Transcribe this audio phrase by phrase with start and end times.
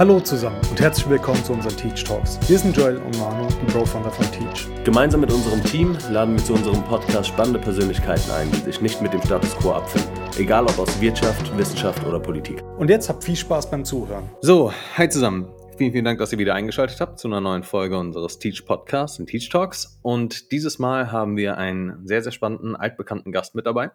[0.00, 2.40] Hallo zusammen und herzlich willkommen zu unseren Teach Talks.
[2.48, 4.66] Wir sind Joel und Manu, die Bro-Founder von Teach.
[4.82, 9.02] Gemeinsam mit unserem Team laden wir zu unserem Podcast spannende Persönlichkeiten ein, die sich nicht
[9.02, 10.10] mit dem Status quo abfinden.
[10.38, 12.62] Egal ob aus Wirtschaft, Wissenschaft oder Politik.
[12.78, 14.24] Und jetzt habt viel Spaß beim Zuhören.
[14.40, 15.50] So, hi zusammen.
[15.76, 19.18] Vielen, vielen Dank, dass ihr wieder eingeschaltet habt zu einer neuen Folge unseres Teach Podcasts
[19.18, 19.98] und Teach Talks.
[20.00, 23.90] Und dieses Mal haben wir einen sehr, sehr spannenden, altbekannten Gast mit dabei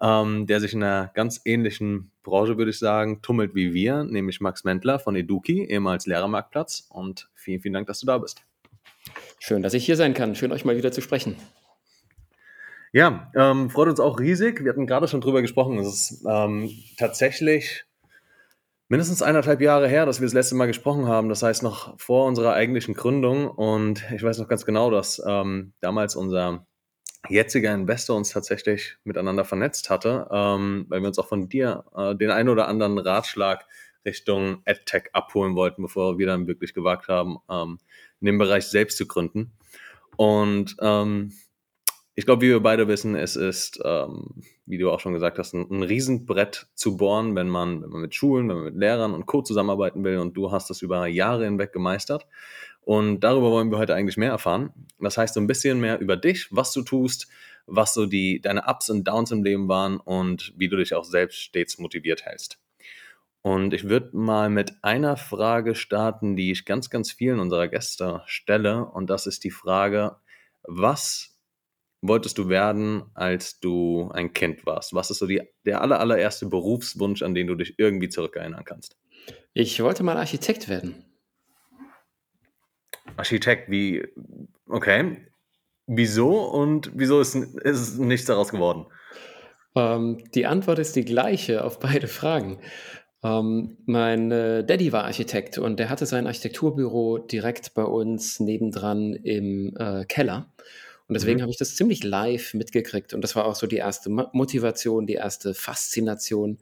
[0.00, 4.40] ähm, der sich in einer ganz ähnlichen Branche, würde ich sagen, tummelt wie wir, nämlich
[4.40, 6.88] Max Mentler von Eduki, ehemals Lehrermarktplatz.
[6.90, 8.42] Und vielen, vielen Dank, dass du da bist.
[9.38, 10.34] Schön, dass ich hier sein kann.
[10.34, 11.36] Schön, euch mal wieder zu sprechen.
[12.92, 14.64] Ja, ähm, freut uns auch riesig.
[14.64, 15.78] Wir hatten gerade schon drüber gesprochen.
[15.78, 17.84] Es ist ähm, tatsächlich
[18.88, 21.28] mindestens eineinhalb Jahre her, dass wir das letzte Mal gesprochen haben.
[21.28, 23.48] Das heißt noch vor unserer eigentlichen Gründung.
[23.48, 26.66] Und ich weiß noch ganz genau, dass ähm, damals unser
[27.28, 32.14] jetziger Investor uns tatsächlich miteinander vernetzt hatte, ähm, weil wir uns auch von dir äh,
[32.14, 33.66] den einen oder anderen Ratschlag
[34.04, 37.78] Richtung AdTech abholen wollten, bevor wir dann wirklich gewagt haben, ähm,
[38.20, 39.52] in dem Bereich selbst zu gründen.
[40.16, 41.32] Und ähm,
[42.16, 45.52] ich glaube, wie wir beide wissen, es ist, ähm, wie du auch schon gesagt hast,
[45.52, 49.14] ein, ein Riesenbrett zu bohren, wenn man, wenn man mit Schulen, wenn man mit Lehrern
[49.14, 49.42] und Co.
[49.42, 50.18] zusammenarbeiten will.
[50.18, 52.26] Und du hast das über Jahre hinweg gemeistert.
[52.84, 54.72] Und darüber wollen wir heute eigentlich mehr erfahren.
[55.00, 57.28] Das heißt, so ein bisschen mehr über dich, was du tust,
[57.66, 61.04] was so die, deine Ups und Downs im Leben waren und wie du dich auch
[61.04, 62.58] selbst stets motiviert hältst.
[63.40, 68.22] Und ich würde mal mit einer Frage starten, die ich ganz, ganz vielen unserer Gäste
[68.26, 68.86] stelle.
[68.86, 70.16] Und das ist die Frage,
[70.62, 71.38] was
[72.02, 74.94] wolltest du werden, als du ein Kind warst?
[74.94, 78.96] Was ist so die, der aller, allererste Berufswunsch, an den du dich irgendwie zurückerinnern kannst?
[79.54, 81.04] Ich wollte mal Architekt werden.
[83.16, 84.06] Architekt, wie,
[84.68, 85.26] okay.
[85.86, 88.86] Wieso und wieso ist, ist nichts daraus geworden?
[89.76, 92.58] Ähm, die Antwort ist die gleiche auf beide Fragen.
[93.22, 99.14] Ähm, mein äh, Daddy war Architekt und der hatte sein Architekturbüro direkt bei uns nebendran
[99.14, 100.52] im äh, Keller.
[101.06, 101.42] Und deswegen mhm.
[101.42, 103.14] habe ich das ziemlich live mitgekriegt.
[103.14, 106.58] Und das war auch so die erste Motivation, die erste Faszination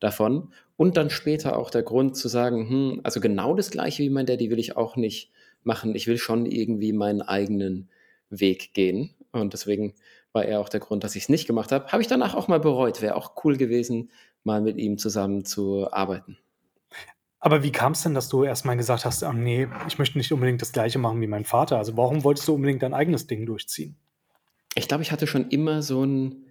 [0.00, 0.52] davon.
[0.76, 4.26] Und dann später auch der Grund zu sagen, hm, also genau das gleiche wie mein
[4.26, 5.30] Daddy will ich auch nicht
[5.66, 5.94] machen.
[5.94, 7.88] Ich will schon irgendwie meinen eigenen
[8.30, 9.14] Weg gehen.
[9.32, 9.94] Und deswegen
[10.32, 11.88] war er auch der Grund, dass ich es nicht gemacht habe.
[11.88, 13.02] Habe ich danach auch mal bereut.
[13.02, 14.10] Wäre auch cool gewesen,
[14.44, 16.38] mal mit ihm zusammen zu arbeiten.
[17.38, 20.32] Aber wie kam es denn, dass du erstmal gesagt hast, oh, nee, ich möchte nicht
[20.32, 21.76] unbedingt das gleiche machen wie mein Vater?
[21.76, 23.96] Also warum wolltest du unbedingt dein eigenes Ding durchziehen?
[24.76, 26.46] Ich glaube, ich hatte schon immer so einen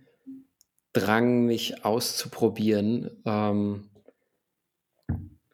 [0.94, 3.10] Drang, mich auszuprobieren.
[3.26, 3.90] Ähm,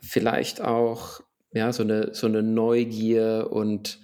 [0.01, 1.22] vielleicht auch
[1.57, 4.00] ja, so eine, so eine Neugier und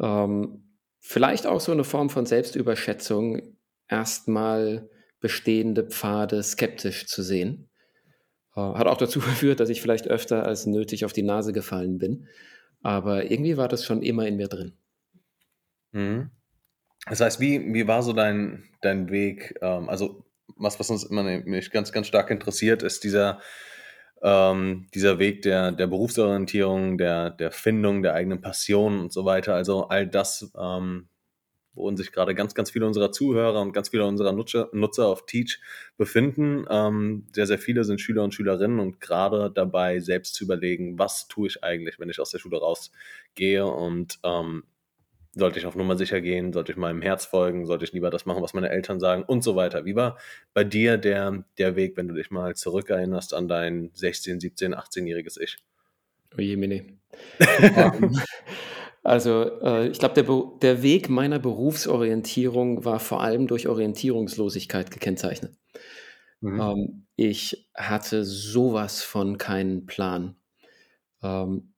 [0.00, 0.62] ähm,
[1.00, 3.56] vielleicht auch so eine Form von Selbstüberschätzung,
[3.88, 4.88] erstmal
[5.20, 7.70] bestehende Pfade skeptisch zu sehen.
[8.54, 11.98] Äh, hat auch dazu geführt, dass ich vielleicht öfter als nötig auf die Nase gefallen
[11.98, 12.28] bin.
[12.82, 14.76] Aber irgendwie war das schon immer in mir drin.
[15.92, 16.30] Mhm.
[17.06, 19.54] Das heißt, wie, wie war so dein, dein Weg?
[19.60, 20.24] Ähm, also,
[20.56, 23.40] was, was uns immer mich ganz, ganz stark interessiert, ist dieser,
[24.22, 29.54] ähm, dieser Weg der, der Berufsorientierung, der, der Findung der eigenen Passion und so weiter.
[29.54, 31.08] Also all das, ähm,
[31.74, 35.26] worin sich gerade ganz, ganz viele unserer Zuhörer und ganz viele unserer Nutzer, Nutzer auf
[35.26, 35.60] Teach
[35.96, 36.66] befinden.
[36.70, 41.28] Ähm, sehr, sehr viele sind Schüler und Schülerinnen und gerade dabei, selbst zu überlegen, was
[41.28, 44.64] tue ich eigentlich, wenn ich aus der Schule rausgehe und ähm,
[45.34, 46.52] sollte ich auf Nummer sicher gehen?
[46.52, 47.66] Sollte ich meinem Herz folgen?
[47.66, 49.22] Sollte ich lieber das machen, was meine Eltern sagen?
[49.22, 49.84] Und so weiter.
[49.84, 50.18] Wie war
[50.52, 55.40] bei dir der, der Weg, wenn du dich mal zurückerinnerst an dein 16, 17, 18-jähriges
[55.40, 55.56] Ich?
[56.36, 56.98] Oje, Mini.
[57.76, 58.18] Ähm,
[59.02, 65.56] also, äh, ich glaube, der, der Weg meiner Berufsorientierung war vor allem durch Orientierungslosigkeit gekennzeichnet.
[66.40, 66.60] Mhm.
[66.60, 70.36] Ähm, ich hatte sowas von keinen Plan.
[71.22, 71.74] Ähm,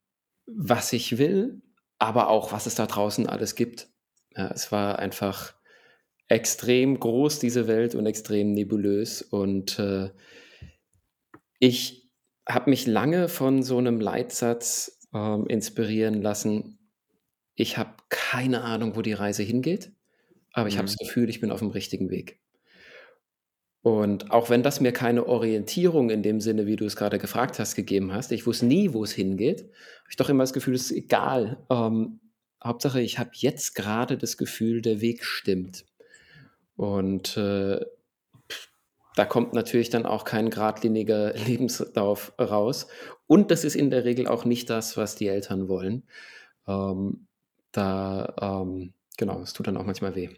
[0.47, 1.63] was ich will,
[2.05, 3.89] aber auch, was es da draußen alles gibt.
[4.37, 5.55] Ja, es war einfach
[6.29, 9.23] extrem groß, diese Welt, und extrem nebulös.
[9.23, 10.11] Und äh,
[11.59, 12.11] ich
[12.47, 16.79] habe mich lange von so einem Leitsatz ähm, inspirieren lassen.
[17.55, 19.93] Ich habe keine Ahnung, wo die Reise hingeht,
[20.53, 20.79] aber ich mhm.
[20.79, 22.39] habe das Gefühl, ich bin auf dem richtigen Weg.
[23.85, 27.59] Und auch wenn das mir keine Orientierung in dem Sinne, wie du es gerade gefragt
[27.59, 30.75] hast, gegeben hast, ich wusste nie, wo es hingeht, habe ich doch immer das Gefühl,
[30.75, 31.59] es ist egal.
[31.69, 32.19] Ähm,
[32.65, 35.85] Hauptsache, ich habe jetzt gerade das Gefühl, der Weg stimmt.
[36.77, 37.85] Und äh,
[39.17, 42.87] da kommt natürlich dann auch kein geradliniger Lebenslauf raus.
[43.27, 46.05] Und das ist in der Regel auch nicht das, was die Eltern wollen.
[46.67, 47.27] Ähm,
[47.71, 50.31] da, ähm, genau, es tut dann auch manchmal weh.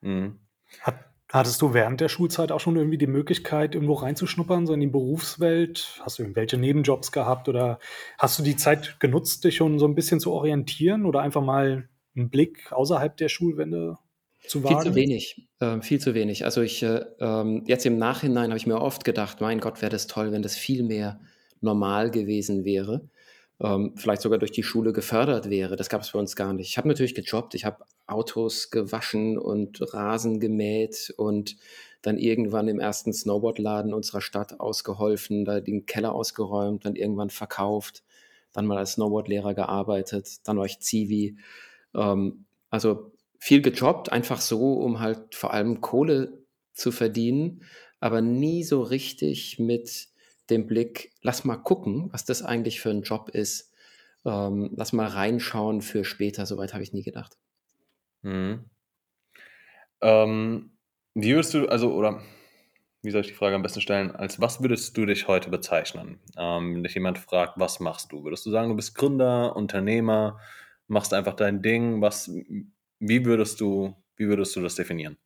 [0.00, 0.38] Mhm.
[0.80, 4.80] Hat Hattest du während der Schulzeit auch schon irgendwie die Möglichkeit, irgendwo reinzuschnuppern, so in
[4.80, 6.00] die Berufswelt?
[6.00, 7.80] Hast du irgendwelche Nebenjobs gehabt oder
[8.16, 11.88] hast du die Zeit genutzt, dich schon so ein bisschen zu orientieren oder einfach mal
[12.14, 13.96] einen Blick außerhalb der Schulwände
[14.46, 14.94] zu Viel zu wagen?
[14.94, 16.44] wenig, ähm, viel zu wenig.
[16.44, 19.90] Also ich, äh, ähm, jetzt im Nachhinein habe ich mir oft gedacht, mein Gott, wäre
[19.90, 21.20] das toll, wenn das viel mehr
[21.60, 23.08] normal gewesen wäre,
[23.60, 25.76] ähm, vielleicht sogar durch die Schule gefördert wäre.
[25.76, 26.68] Das gab es bei uns gar nicht.
[26.68, 31.56] Ich habe natürlich gejobbt, ich habe Autos gewaschen und Rasen gemäht und
[32.02, 38.04] dann irgendwann im ersten Snowboardladen unserer Stadt ausgeholfen, da den Keller ausgeräumt, dann irgendwann verkauft,
[38.52, 41.36] dann mal als Snowboardlehrer gearbeitet, dann war ich Zivi.
[41.94, 46.44] Ähm, also viel gejobbt, einfach so, um halt vor allem Kohle
[46.74, 47.62] zu verdienen,
[48.00, 50.08] aber nie so richtig mit
[50.50, 53.72] dem Blick, lass mal gucken, was das eigentlich für ein Job ist.
[54.24, 56.46] Ähm, lass mal reinschauen für später.
[56.46, 57.36] Soweit habe ich nie gedacht.
[58.22, 58.64] Mhm.
[60.00, 60.72] Ähm,
[61.14, 62.22] wie würdest du, also, oder
[63.02, 64.10] wie soll ich die Frage am besten stellen?
[64.14, 66.18] Als was würdest du dich heute bezeichnen?
[66.36, 68.24] Ähm, wenn dich jemand fragt, was machst du?
[68.24, 70.40] Würdest du sagen, du bist Gründer, Unternehmer,
[70.88, 72.00] machst einfach dein Ding?
[72.02, 72.30] Was,
[72.98, 75.16] wie würdest du, wie würdest du das definieren?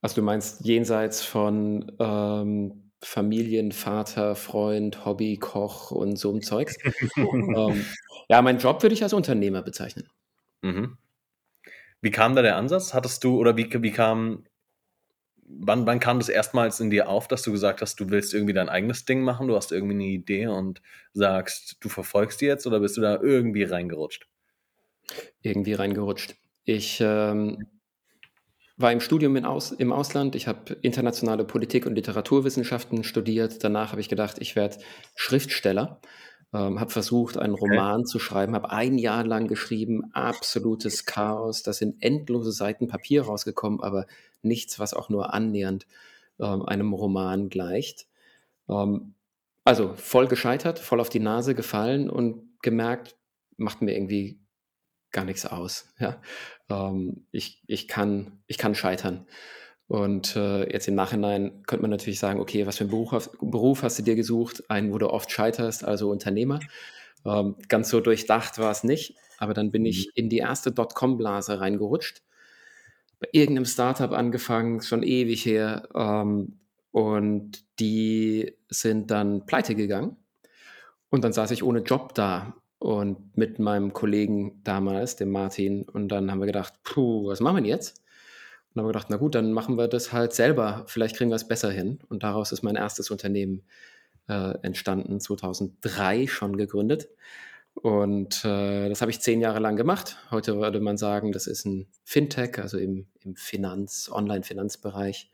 [0.00, 6.76] Also du meinst jenseits von ähm, Familienvater, Freund, Hobby, Koch und so ein Zeugs?
[7.16, 7.84] ähm,
[8.28, 10.08] ja, meinen Job würde ich als Unternehmer bezeichnen.
[10.62, 10.98] Mhm.
[12.02, 12.94] Wie kam da der Ansatz?
[12.94, 14.44] Hattest du, oder wie, wie kam,
[15.42, 18.54] wann, wann kam das erstmals in dir auf, dass du gesagt hast, du willst irgendwie
[18.54, 20.82] dein eigenes Ding machen, du hast irgendwie eine Idee und
[21.12, 24.28] sagst, du verfolgst die jetzt oder bist du da irgendwie reingerutscht?
[25.42, 26.36] Irgendwie reingerutscht.
[26.64, 27.66] Ich ähm,
[28.80, 30.34] war im Studium in Aus, im Ausland.
[30.34, 33.62] Ich habe internationale Politik und Literaturwissenschaften studiert.
[33.62, 34.78] Danach habe ich gedacht, ich werde
[35.14, 36.00] Schriftsteller.
[36.52, 37.64] Ähm, habe versucht, einen Okay.
[37.68, 41.62] Roman zu schreiben, habe ein Jahr lang geschrieben, absolutes Chaos.
[41.62, 44.06] Da sind endlose Seiten Papier rausgekommen, aber
[44.42, 45.86] nichts, was auch nur annähernd
[46.40, 48.06] ähm, einem Roman gleicht.
[48.68, 49.14] Ähm,
[49.64, 53.16] also voll gescheitert, voll auf die Nase gefallen und gemerkt,
[53.56, 54.40] macht mir irgendwie
[55.12, 55.92] gar nichts aus.
[55.98, 56.20] Ja?
[56.68, 59.26] Ähm, ich, ich, kann, ich kann scheitern.
[59.88, 63.32] Und äh, jetzt im Nachhinein könnte man natürlich sagen, okay, was für einen Beruf, hast-
[63.40, 64.70] Beruf hast du dir gesucht?
[64.70, 66.60] Einen, wo du oft scheiterst, also Unternehmer.
[67.24, 69.88] Ähm, ganz so durchdacht war es nicht, aber dann bin Mhm.
[69.88, 72.22] ich in die erste Dotcom-Blase reingerutscht.
[73.18, 75.88] Bei irgendeinem Startup angefangen, schon ewig her.
[75.94, 76.60] Ähm,
[76.92, 80.16] und die sind dann pleite gegangen.
[81.10, 85.82] Und dann saß ich ohne Job da und mit meinem Kollegen damals, dem Martin.
[85.82, 87.98] Und dann haben wir gedacht, puh, was machen wir denn jetzt?
[87.98, 90.84] Und dann haben wir gedacht, na gut, dann machen wir das halt selber.
[90.88, 92.00] Vielleicht kriegen wir es besser hin.
[92.08, 93.62] Und daraus ist mein erstes Unternehmen
[94.28, 97.10] äh, entstanden, 2003 schon gegründet.
[97.74, 100.16] Und äh, das habe ich zehn Jahre lang gemacht.
[100.30, 105.30] Heute würde man sagen, das ist ein Fintech, also im, im Finanz-, Online-Finanzbereich.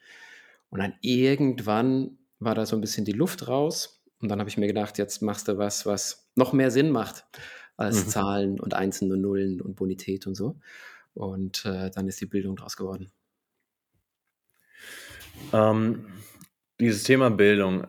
[0.70, 3.95] Und dann irgendwann war da so ein bisschen die Luft raus.
[4.20, 7.26] Und dann habe ich mir gedacht, jetzt machst du was, was noch mehr Sinn macht
[7.76, 8.08] als Mhm.
[8.08, 10.58] Zahlen und Einsen und Nullen und Bonität und so.
[11.14, 13.10] Und äh, dann ist die Bildung draus geworden.
[15.52, 16.06] Ähm,
[16.80, 17.86] dieses Thema Bildung,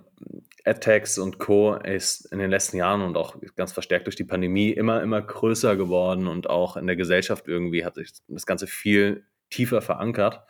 [0.66, 1.76] AdTechs und Co.
[1.76, 5.78] ist in den letzten Jahren und auch ganz verstärkt durch die Pandemie immer, immer größer
[5.78, 10.42] geworden und auch in der Gesellschaft irgendwie hat sich das Ganze viel tiefer verankert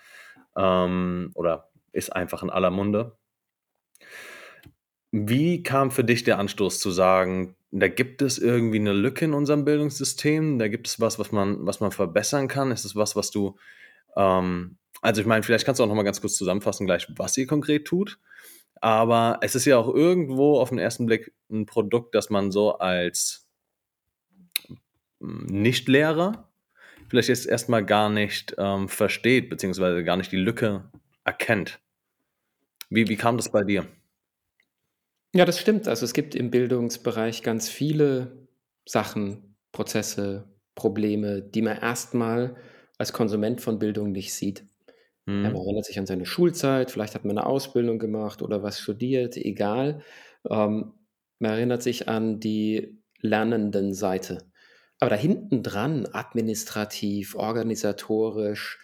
[0.56, 3.15] ähm, oder ist einfach in aller Munde.
[5.12, 9.33] Wie kam für dich der Anstoß zu sagen, da gibt es irgendwie eine Lücke in
[9.33, 12.72] unserem Bildungssystem, da gibt es was, was man, was man verbessern kann?
[12.72, 13.58] Ist es was, was du,
[14.15, 17.38] ähm, also ich meine, vielleicht kannst du auch noch mal ganz kurz zusammenfassen gleich, was
[17.38, 18.20] ihr konkret tut.
[18.79, 22.77] Aber es ist ja auch irgendwo auf den ersten Blick ein Produkt, das man so
[22.77, 23.48] als
[25.20, 26.48] mm, Nichtlehrer
[27.10, 30.91] vielleicht jetzt erstmal gar nicht ähm, versteht, beziehungsweise gar nicht die Lücke
[31.24, 31.79] erkennt.
[32.89, 33.88] Wie, wie kam das bei dir?
[35.38, 35.88] Ja, das stimmt.
[35.88, 38.48] Also es gibt im Bildungsbereich ganz viele
[38.86, 42.56] Sachen, Prozesse, Probleme, die man erstmal
[42.98, 44.62] als Konsument von Bildung nicht sieht.
[45.44, 45.63] Ja, man Mhm.
[45.63, 50.03] erinnert sich an seine Schulzeit, vielleicht hat man eine Ausbildung gemacht oder was studiert, egal.
[50.50, 50.94] Ähm,
[51.39, 54.51] man erinnert sich an die lernenden Seite.
[55.00, 58.79] Aber da hinten dran, administrativ, organisatorisch,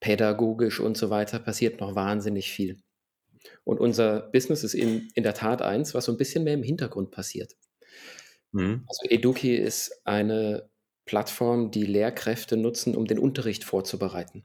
[0.00, 2.78] pädagogisch und so weiter, passiert noch wahnsinnig viel.
[3.64, 6.62] Und unser Business ist in, in der Tat eins, was so ein bisschen mehr im
[6.62, 7.54] Hintergrund passiert.
[8.52, 8.84] Mhm.
[8.86, 10.68] Also Eduki ist eine
[11.04, 14.44] Plattform, die Lehrkräfte nutzen, um den Unterricht vorzubereiten.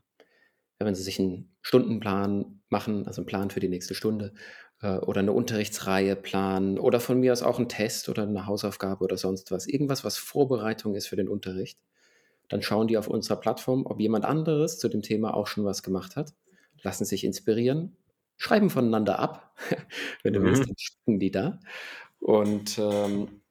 [0.80, 4.34] Ja, wenn sie sich einen Stundenplan machen, also einen Plan für die nächste Stunde
[4.82, 9.04] äh, oder eine Unterrichtsreihe planen oder von mir aus auch einen Test oder eine Hausaufgabe
[9.04, 11.80] oder sonst was, irgendwas, was Vorbereitung ist für den Unterricht,
[12.50, 15.84] dann schauen die auf unserer Plattform, ob jemand anderes zu dem Thema auch schon was
[15.84, 16.34] gemacht hat,
[16.82, 17.96] lassen sich inspirieren,
[18.40, 19.56] schreiben voneinander ab.
[20.24, 20.66] Wenn du willst, Mhm.
[20.68, 21.60] dann stecken die da.
[22.20, 23.42] Und ähm,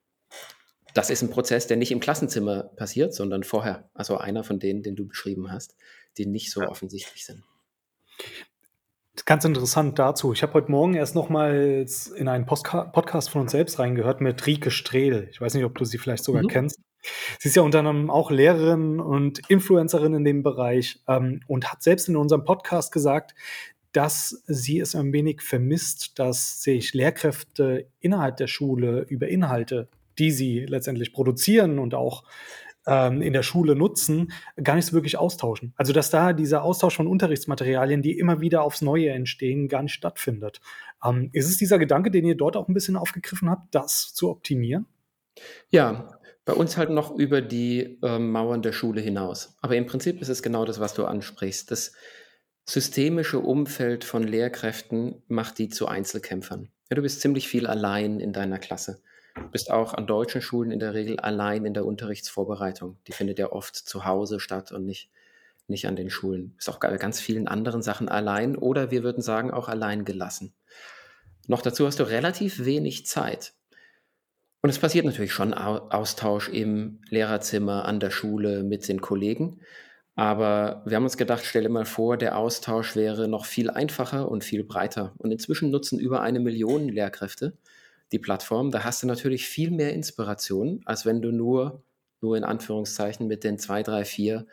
[0.94, 3.88] das ist ein Prozess, der nicht im Klassenzimmer passiert, sondern vorher.
[3.94, 5.76] Also einer von denen, den du beschrieben hast,
[6.16, 6.68] die nicht so Ja.
[6.68, 7.44] offensichtlich sind.
[9.26, 10.32] Ganz interessant dazu.
[10.32, 14.46] Ich habe heute Morgen erst nochmals in einen Postka Podcast von uns selbst reingehört mit
[14.46, 15.28] Rike Strehl.
[15.30, 16.48] Ich weiß nicht, ob du sie vielleicht sogar Mhm.
[16.48, 16.80] kennst.
[17.38, 21.82] Sie ist ja unter anderem auch Lehrerin und Influencerin in dem Bereich ähm, und hat
[21.82, 23.34] selbst in unserem Podcast gesagt,
[23.92, 30.30] dass sie es ein wenig vermisst, dass sich Lehrkräfte innerhalb der Schule über Inhalte, die
[30.30, 32.24] sie letztendlich produzieren und auch
[32.86, 35.72] ähm, in der Schule nutzen, gar nicht so wirklich austauschen.
[35.76, 39.94] Also dass da dieser Austausch von Unterrichtsmaterialien, die immer wieder aufs Neue entstehen, gar nicht
[39.94, 40.60] stattfindet.
[41.04, 44.30] Ähm, ist es dieser Gedanke, den ihr dort auch ein bisschen aufgegriffen habt, das zu
[44.30, 44.86] optimieren?
[45.70, 49.56] Ja, bei uns halt noch über die ähm, Mauern der Schule hinaus.
[49.60, 51.70] Aber im Prinzip ist es genau das, was du ansprichst.
[51.70, 51.92] Das
[52.68, 56.68] systemische Umfeld von Lehrkräften macht die zu Einzelkämpfern.
[56.90, 59.00] Ja, du bist ziemlich viel allein in deiner Klasse.
[59.34, 62.98] Du bist auch an deutschen Schulen in der Regel allein in der Unterrichtsvorbereitung.
[63.06, 65.10] Die findet ja oft zu Hause statt und nicht,
[65.66, 66.50] nicht an den Schulen.
[66.50, 70.04] Du bist auch bei ganz vielen anderen Sachen allein oder wir würden sagen auch allein
[70.04, 70.52] gelassen.
[71.46, 73.54] Noch dazu hast du relativ wenig Zeit.
[74.60, 79.60] Und es passiert natürlich schon Au- Austausch im Lehrerzimmer, an der Schule mit den Kollegen.
[80.18, 84.42] Aber wir haben uns gedacht, stelle mal vor, der Austausch wäre noch viel einfacher und
[84.42, 85.14] viel breiter.
[85.18, 87.56] Und inzwischen nutzen über eine Million Lehrkräfte
[88.10, 88.72] die Plattform.
[88.72, 91.84] Da hast du natürlich viel mehr Inspiration, als wenn du nur,
[92.20, 94.44] nur in Anführungszeichen, mit den zwei, drei, vier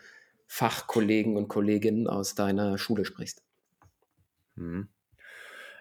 [0.46, 3.42] Fachkollegen und Kolleginnen aus deiner Schule sprichst.
[4.54, 4.88] Mhm.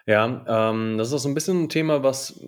[0.07, 2.39] Ja, ähm, das ist auch so ein bisschen ein Thema, was,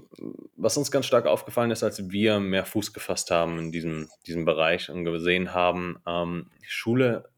[0.56, 4.46] was uns ganz stark aufgefallen ist, als wir mehr Fuß gefasst haben in diesem, diesem
[4.46, 7.30] Bereich und gesehen haben, ähm, Schule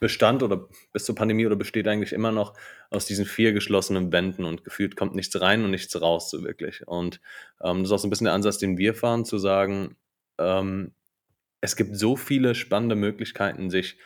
[0.00, 2.54] bestand oder bis zur Pandemie oder besteht eigentlich immer noch
[2.88, 6.86] aus diesen vier geschlossenen Wänden und gefühlt kommt nichts rein und nichts raus so wirklich.
[6.86, 7.20] Und
[7.62, 9.96] ähm, das ist auch so ein bisschen der Ansatz, den wir fahren, zu sagen,
[10.38, 10.92] ähm,
[11.60, 13.98] es gibt so viele spannende Möglichkeiten, sich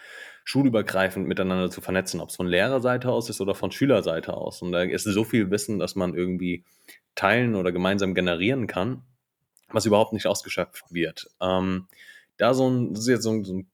[0.44, 4.62] schulübergreifend miteinander zu vernetzen, ob es von Lehrerseite aus ist oder von Schülerseite aus.
[4.62, 6.64] Und da ist so viel Wissen, dass man irgendwie
[7.14, 9.02] teilen oder gemeinsam generieren kann,
[9.68, 11.30] was überhaupt nicht ausgeschöpft wird.
[11.40, 11.86] Ähm,
[12.36, 13.70] da so ein, das ist jetzt so ein, so ein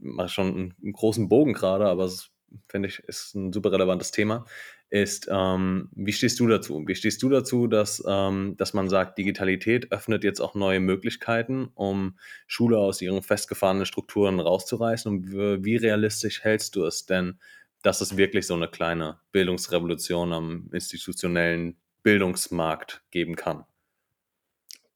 [0.00, 2.30] mal schon einen, einen großen Bogen gerade, aber es
[2.68, 4.46] finde ich, ist ein super relevantes Thema,
[4.90, 6.82] ist, ähm, wie stehst du dazu?
[6.86, 11.70] Wie stehst du dazu, dass, ähm, dass man sagt, Digitalität öffnet jetzt auch neue Möglichkeiten,
[11.74, 15.10] um Schule aus ihren festgefahrenen Strukturen rauszureißen?
[15.10, 17.38] Und wie, wie realistisch hältst du es denn,
[17.82, 23.64] dass es wirklich so eine kleine Bildungsrevolution am institutionellen Bildungsmarkt geben kann?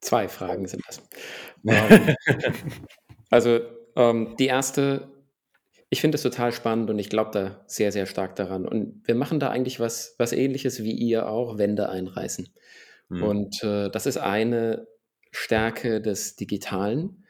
[0.01, 1.03] Zwei Fragen sind das.
[1.67, 2.15] Ähm,
[3.31, 3.61] also
[3.97, 5.09] ähm, die erste,
[5.91, 8.67] ich finde es total spannend und ich glaube da sehr, sehr stark daran.
[8.67, 12.49] Und wir machen da eigentlich was, was ähnliches wie ihr auch, Wände einreißen.
[13.09, 13.23] Hm.
[13.23, 14.87] Und äh, das ist eine
[15.31, 17.25] Stärke des Digitalen,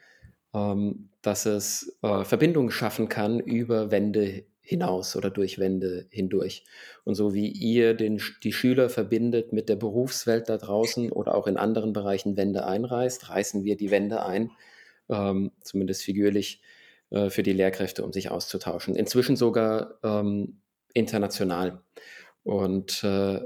[0.53, 6.63] ähm, dass es äh, Verbindungen schaffen kann über Wände hinaus oder durch Wände hindurch.
[7.03, 11.47] Und so wie ihr den, die Schüler verbindet mit der Berufswelt da draußen oder auch
[11.47, 14.51] in anderen Bereichen Wände einreißt, reißen wir die Wände ein,
[15.09, 16.61] ähm, zumindest figürlich,
[17.11, 18.95] äh, für die Lehrkräfte, um sich auszutauschen.
[18.95, 20.61] Inzwischen sogar ähm,
[20.93, 21.81] international.
[22.43, 23.39] Und äh,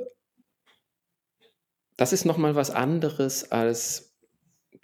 [1.98, 4.15] das ist nochmal was anderes als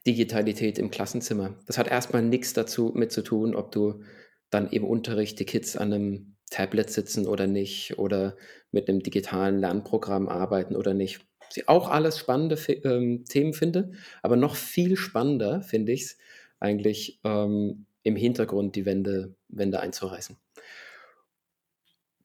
[0.05, 1.55] Digitalität im Klassenzimmer.
[1.65, 4.01] Das hat erstmal nichts dazu mit zu tun, ob du
[4.50, 8.36] dann im Unterricht die Kids an einem Tablet sitzen oder nicht oder
[8.71, 11.25] mit einem digitalen Lernprogramm arbeiten oder nicht.
[11.55, 16.17] Ich auch alles spannende ähm, Themen finde, aber noch viel spannender finde ich es
[16.59, 20.36] eigentlich ähm, im Hintergrund die Wände, Wände einzureißen.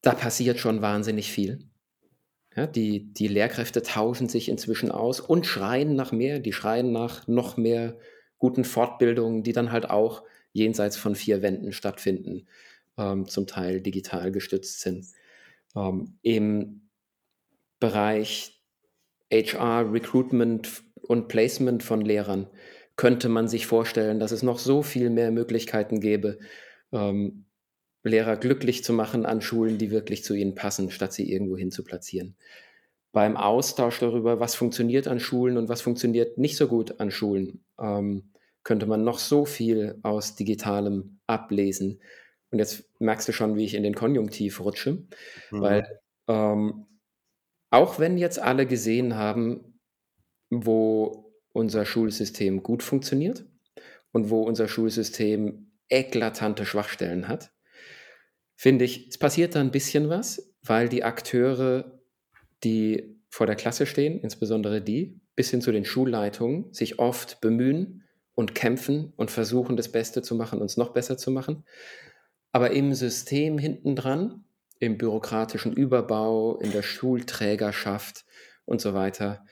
[0.03, 1.69] Da passiert schon wahnsinnig viel.
[2.57, 6.41] Ja, die, die Lehrkräfte tauschen sich inzwischen aus und schreien nach mehr.
[6.41, 7.99] Die schreien nach noch mehr
[8.39, 10.23] guten Fortbildungen, die dann halt auch
[10.53, 12.47] jenseits von vier Wänden stattfinden,
[12.97, 15.07] ähm, zum Teil digital gestützt sind.
[15.75, 16.89] Ähm, Im
[17.81, 18.63] Bereich
[19.33, 22.49] HR, Recruitment und Placement von Lehrern
[22.97, 26.39] könnte man sich vorstellen, dass es noch so viel mehr Möglichkeiten gäbe,
[26.93, 27.47] ähm,
[28.03, 31.71] Lehrer glücklich zu machen an Schulen, die wirklich zu ihnen passen, statt sie irgendwo hin
[31.71, 32.37] zu platzieren.
[33.13, 37.65] Beim Austausch darüber, was funktioniert an Schulen und was funktioniert nicht so gut an Schulen,
[37.81, 38.33] ähm,
[38.63, 42.01] könnte man noch so viel aus Digitalem ablesen.
[42.51, 45.05] Und jetzt merkst du schon, wie ich in den Konjunktiv rutsche,
[45.51, 45.61] Mhm.
[45.61, 46.87] weil ähm,
[47.71, 49.81] auch wenn jetzt alle gesehen haben,
[50.51, 51.24] wo
[51.55, 53.47] unser Schulsystem gut funktioniert
[54.13, 57.53] und wo unser Schulsystem eklatante Schwachstellen hat,
[58.57, 62.01] finde ich, es passiert da ein bisschen was, weil die Akteure,
[62.65, 68.03] die vor der Klasse stehen, insbesondere die, bis hin zu den Schulleitungen, sich oft bemühen
[68.35, 71.65] und kämpfen und versuchen, das Beste zu machen, uns noch besser zu machen.
[72.51, 74.45] Aber im System hintendran,
[74.81, 78.25] im bürokratischen Überbau, in der Schulträgerschaft
[78.65, 79.45] und so weiter,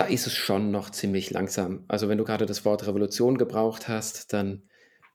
[0.00, 1.84] da ist es schon noch ziemlich langsam.
[1.86, 4.62] Also wenn du gerade das Wort Revolution gebraucht hast, dann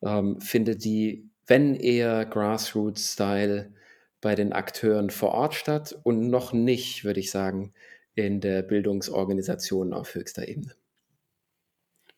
[0.03, 3.73] ähm, findet die, wenn eher Grassroots-Style,
[4.21, 7.73] bei den Akteuren vor Ort statt und noch nicht, würde ich sagen,
[8.13, 10.75] in der Bildungsorganisation auf höchster Ebene.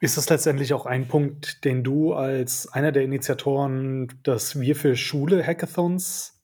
[0.01, 4.97] Ist das letztendlich auch ein Punkt, den du als einer der Initiatoren des Wir für
[4.97, 6.37] Schule Hackathons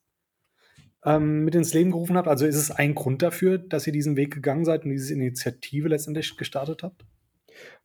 [1.04, 2.28] ähm, mit ins Leben gerufen habt?
[2.28, 5.88] Also ist es ein Grund dafür, dass ihr diesen Weg gegangen seid und diese Initiative
[5.88, 7.04] letztendlich gestartet habt?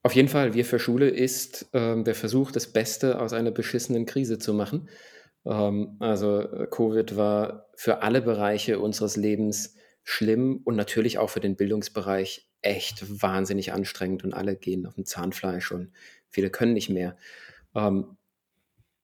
[0.02, 4.06] Auf jeden Fall, Wir für Schule ist ähm, der Versuch, das Beste aus einer beschissenen
[4.06, 4.90] Krise zu machen.
[5.46, 11.40] Ähm, also äh, Covid war für alle Bereiche unseres Lebens schlimm und natürlich auch für
[11.40, 15.92] den Bildungsbereich echt wahnsinnig anstrengend und alle gehen auf dem Zahnfleisch und
[16.30, 17.18] viele können nicht mehr.
[17.76, 18.18] Ähm,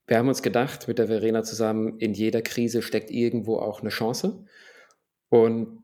[0.08, 3.90] wir haben uns gedacht, mit der Verena zusammen, in jeder Krise steckt irgendwo auch eine
[3.90, 4.46] Chance
[5.30, 5.84] und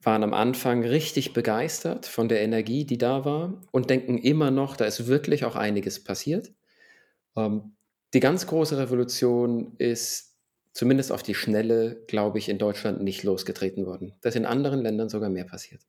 [0.00, 4.76] waren am Anfang richtig begeistert von der Energie, die da war und denken immer noch,
[4.76, 6.52] da ist wirklich auch einiges passiert.
[7.36, 7.74] Ähm,
[8.14, 10.36] die ganz große Revolution ist
[10.72, 14.14] zumindest auf die Schnelle, glaube ich, in Deutschland nicht losgetreten worden.
[14.22, 15.82] Das ist in anderen Ländern sogar mehr passiert.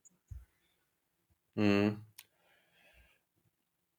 [1.54, 2.04] Mhm.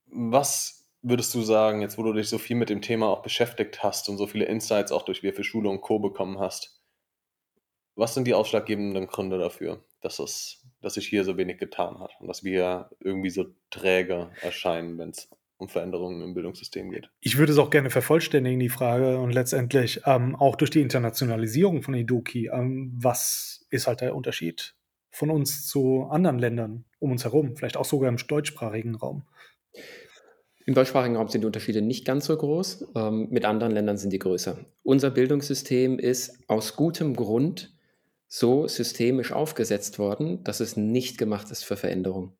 [0.08, 3.84] Was würdest du sagen, jetzt wo du dich so viel mit dem Thema auch beschäftigt
[3.84, 6.00] hast und so viele Insights auch durch Wir für Schule und Co.
[6.00, 6.82] bekommen hast,
[7.96, 12.12] was sind die ausschlaggebenden Gründe dafür, dass, es, dass sich hier so wenig getan hat
[12.20, 17.10] und dass wir irgendwie so träge erscheinen, wenn es um Veränderungen im Bildungssystem geht?
[17.20, 21.84] Ich würde es auch gerne vervollständigen, die Frage, und letztendlich ähm, auch durch die Internationalisierung
[21.84, 22.50] von Eduki.
[22.52, 24.76] Ähm, was ist halt der Unterschied
[25.12, 29.24] von uns zu anderen Ländern um uns herum, vielleicht auch sogar im deutschsprachigen Raum?
[30.66, 32.88] Im deutschsprachigen Raum sind die Unterschiede nicht ganz so groß.
[32.96, 34.60] Ähm, mit anderen Ländern sind die größer.
[34.84, 37.76] Unser Bildungssystem ist aus gutem Grund
[38.28, 42.34] so systemisch aufgesetzt worden, dass es nicht gemacht ist für Veränderung.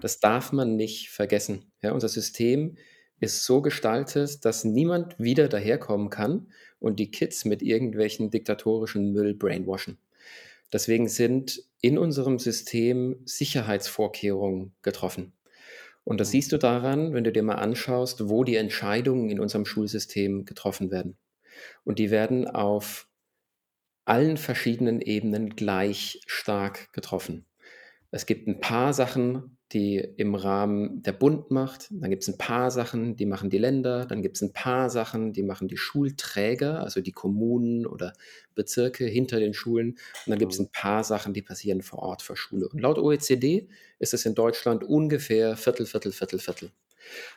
[0.00, 1.70] Das darf man nicht vergessen.
[1.82, 2.76] Ja, unser System
[3.20, 6.48] ist so gestaltet, dass niemand wieder daherkommen kann
[6.80, 9.98] und die Kids mit irgendwelchen diktatorischen Müll brainwashen.
[10.72, 15.32] Deswegen sind in unserem System Sicherheitsvorkehrungen getroffen.
[16.06, 19.64] Und das siehst du daran, wenn du dir mal anschaust, wo die Entscheidungen in unserem
[19.64, 21.18] Schulsystem getroffen werden.
[21.82, 23.08] Und die werden auf
[24.04, 27.44] allen verschiedenen Ebenen gleich stark getroffen.
[28.12, 31.88] Es gibt ein paar Sachen, die im Rahmen der Bund macht.
[31.90, 34.06] Dann gibt es ein paar Sachen, die machen die Länder.
[34.06, 38.12] Dann gibt es ein paar Sachen, die machen die Schulträger, also die Kommunen oder
[38.54, 39.90] Bezirke hinter den Schulen.
[39.90, 40.66] Und dann gibt es mhm.
[40.66, 42.68] ein paar Sachen, die passieren vor Ort vor Schule.
[42.68, 46.70] Und laut OECD ist es in Deutschland ungefähr Viertel, Viertel, Viertel, Viertel.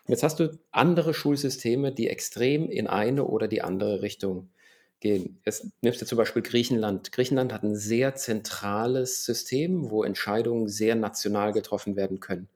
[0.05, 4.49] Und jetzt hast du andere Schulsysteme, die extrem in eine oder die andere Richtung
[4.99, 5.39] gehen.
[5.45, 7.11] Jetzt nimmst du zum Beispiel Griechenland.
[7.11, 12.49] Griechenland hat ein sehr zentrales System, wo Entscheidungen sehr national getroffen werden können.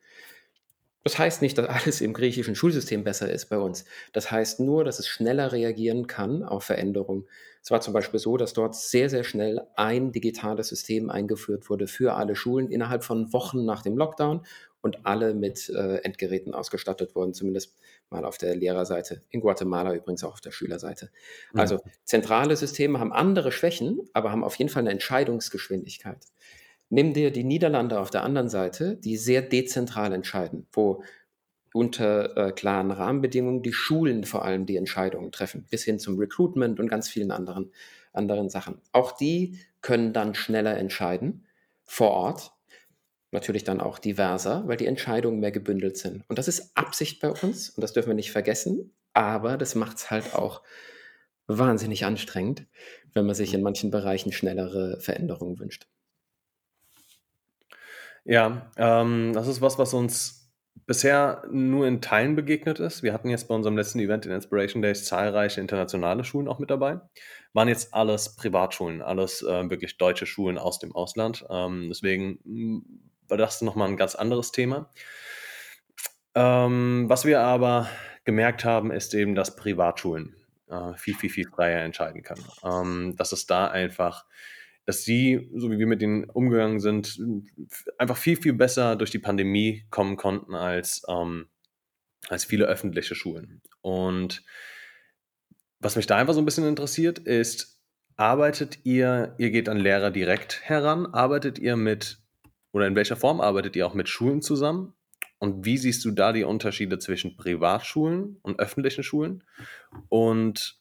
[1.03, 3.85] Das heißt nicht, dass alles im griechischen Schulsystem besser ist bei uns.
[4.13, 7.25] Das heißt nur, dass es schneller reagieren kann auf Veränderungen.
[7.61, 11.87] Es war zum Beispiel so, dass dort sehr, sehr schnell ein digitales System eingeführt wurde
[11.87, 14.45] für alle Schulen innerhalb von Wochen nach dem Lockdown
[14.83, 17.75] und alle mit äh, Endgeräten ausgestattet wurden, zumindest
[18.09, 19.21] mal auf der Lehrerseite.
[19.29, 21.09] In Guatemala übrigens auch auf der Schülerseite.
[21.53, 21.59] Mhm.
[21.59, 26.19] Also zentrale Systeme haben andere Schwächen, aber haben auf jeden Fall eine Entscheidungsgeschwindigkeit.
[26.89, 31.01] Nimm dir die Niederlande auf der anderen Seite, die sehr dezentral entscheiden, wo
[31.73, 36.81] unter äh, klaren Rahmenbedingungen die Schulen vor allem die Entscheidungen treffen, bis hin zum Recruitment
[36.81, 37.71] und ganz vielen anderen,
[38.11, 38.81] anderen Sachen.
[38.91, 41.45] Auch die können dann schneller entscheiden
[41.85, 42.51] vor Ort
[43.33, 46.23] natürlich dann auch diverser, weil die Entscheidungen mehr gebündelt sind.
[46.27, 49.97] Und das ist Absicht bei uns und das dürfen wir nicht vergessen, aber das macht
[49.97, 50.61] es halt auch
[51.47, 52.65] wahnsinnig anstrengend,
[53.13, 55.87] wenn man sich in manchen Bereichen schnellere Veränderungen wünscht.
[58.25, 60.43] Ja, ähm, das ist was, was uns
[60.85, 63.03] bisher nur in Teilen begegnet ist.
[63.03, 66.69] Wir hatten jetzt bei unserem letzten Event in Inspiration Days zahlreiche internationale Schulen auch mit
[66.69, 66.99] dabei.
[67.53, 71.45] Waren jetzt alles Privatschulen, alles äh, wirklich deutsche Schulen aus dem Ausland.
[71.49, 72.39] Ähm, deswegen
[73.27, 74.89] war das nochmal ein ganz anderes Thema.
[76.35, 77.89] Ähm, was wir aber
[78.25, 80.35] gemerkt haben, ist eben, dass Privatschulen
[80.69, 82.45] äh, viel, viel, viel freier entscheiden können.
[82.63, 84.25] Ähm, dass es da einfach,
[84.85, 87.19] dass sie, so wie wir mit denen umgegangen sind,
[87.97, 91.47] einfach viel, viel besser durch die Pandemie kommen konnten als, ähm,
[92.29, 93.61] als viele öffentliche Schulen.
[93.81, 94.43] Und
[95.79, 97.81] was mich da einfach so ein bisschen interessiert, ist,
[98.15, 102.22] arbeitet ihr, ihr geht an Lehrer direkt heran, arbeitet ihr mit,
[102.73, 104.93] oder in welcher Form arbeitet ihr auch mit Schulen zusammen?
[105.39, 109.43] Und wie siehst du da die Unterschiede zwischen Privatschulen und öffentlichen Schulen?
[110.09, 110.79] Und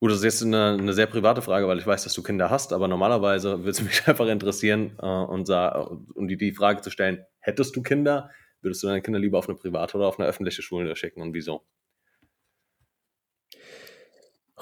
[0.00, 2.50] gut, das ist jetzt eine, eine sehr private Frage, weil ich weiß, dass du Kinder
[2.50, 6.90] hast, aber normalerweise würde es mich einfach interessieren, äh, und, um die, die Frage zu
[6.90, 10.28] stellen, hättest du Kinder, würdest du deine Kinder lieber auf eine private oder auf eine
[10.28, 11.64] öffentliche Schule schicken und wieso?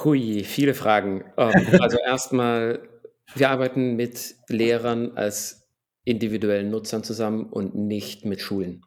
[0.05, 1.25] Hui, viele Fragen.
[1.37, 2.87] Ähm, also erstmal,
[3.35, 5.69] wir arbeiten mit Lehrern als
[6.05, 8.83] individuellen Nutzern zusammen und nicht mit Schulen.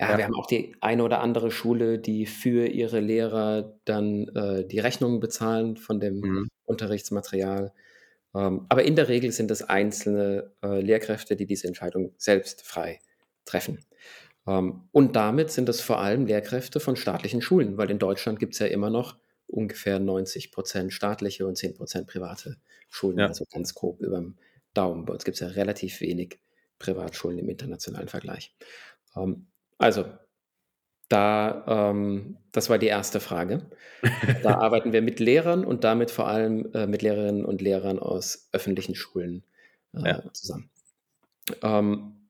[0.00, 4.28] Ja, ja, wir haben auch die eine oder andere Schule, die für ihre Lehrer dann
[4.28, 6.48] äh, die Rechnungen bezahlen von dem mhm.
[6.64, 7.72] Unterrichtsmaterial.
[8.34, 13.00] Ähm, aber in der Regel sind es einzelne äh, Lehrkräfte, die diese Entscheidung selbst frei
[13.44, 13.78] treffen.
[14.46, 18.54] Ähm, und damit sind es vor allem Lehrkräfte von staatlichen Schulen, weil in Deutschland gibt
[18.54, 22.56] es ja immer noch ungefähr 90 Prozent staatliche und 10 Prozent private
[22.88, 23.26] Schulen, ja.
[23.26, 24.36] also ganz grob über dem
[24.74, 25.04] Daumen.
[25.04, 26.40] Bei uns gibt es ja relativ wenig
[26.78, 28.54] Privatschulen im internationalen Vergleich.
[29.16, 29.46] Ähm,
[29.78, 30.04] also,
[31.08, 33.66] da, ähm, das war die erste Frage.
[34.42, 38.48] Da arbeiten wir mit Lehrern und damit vor allem äh, mit Lehrerinnen und Lehrern aus
[38.52, 39.44] öffentlichen Schulen
[39.94, 40.32] äh, ja.
[40.32, 40.70] zusammen.
[41.62, 42.28] Ähm,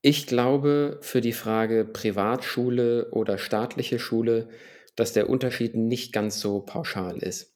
[0.00, 4.48] ich glaube, für die Frage Privatschule oder staatliche Schule,
[4.96, 7.54] dass der Unterschied nicht ganz so pauschal ist.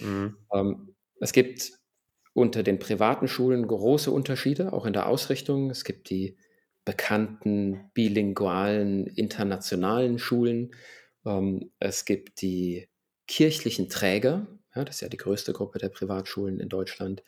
[0.00, 0.36] Mhm.
[0.52, 1.72] Ähm, es gibt
[2.32, 5.70] unter den privaten Schulen große Unterschiede, auch in der Ausrichtung.
[5.70, 6.36] Es gibt die
[6.84, 10.70] bekannten bilingualen internationalen Schulen.
[11.26, 12.88] Ähm, es gibt die
[13.26, 17.22] kirchlichen Träger, ja, das ist ja die größte Gruppe der Privatschulen in Deutschland,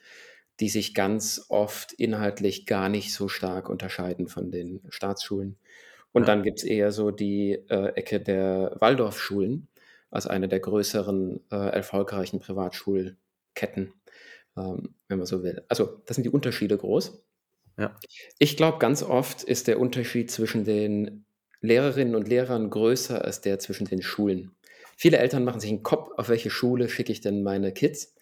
[0.61, 5.59] die sich ganz oft inhaltlich gar nicht so stark unterscheiden von den Staatsschulen.
[6.13, 6.27] Und ja.
[6.27, 9.69] dann gibt es eher so die äh, Ecke der Waldorfschulen
[10.11, 13.95] als eine der größeren äh, erfolgreichen Privatschulketten
[14.57, 15.65] ähm, wenn man so will.
[15.69, 17.23] Also, das sind die Unterschiede groß.
[17.79, 17.97] Ja.
[18.39, 21.25] Ich glaube, ganz oft ist der Unterschied zwischen den
[21.61, 24.55] Lehrerinnen und Lehrern größer als der zwischen den Schulen.
[24.97, 28.15] Viele Eltern machen sich einen Kopf, auf welche Schule schicke ich denn meine Kids?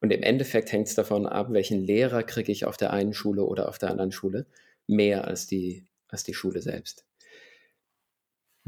[0.00, 3.44] Und im Endeffekt hängt es davon ab, welchen Lehrer kriege ich auf der einen Schule
[3.44, 4.46] oder auf der anderen Schule,
[4.86, 7.07] mehr als die, als die Schule selbst.